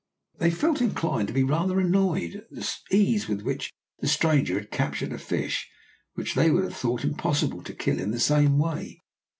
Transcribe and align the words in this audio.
They 0.39 0.49
felt 0.49 0.81
inclined 0.81 1.27
to 1.27 1.33
be 1.35 1.43
rather 1.43 1.79
annoyed 1.79 2.33
at 2.33 2.49
the 2.49 2.67
ease 2.89 3.29
with 3.29 3.43
which 3.43 3.71
the 3.99 4.07
stranger 4.07 4.55
had 4.55 4.71
captured 4.71 5.13
a 5.13 5.19
fish 5.19 5.69
which 6.15 6.33
they 6.33 6.49
would 6.49 6.63
have 6.63 6.75
thought 6.75 7.03
it 7.03 7.07
impossible 7.11 7.61
to 7.61 7.75
kill 7.75 7.99
in 7.99 8.09
the 8.09 8.19
same 8.19 8.57
way. 8.57 9.03